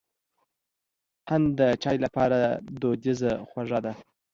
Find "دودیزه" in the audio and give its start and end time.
2.81-3.31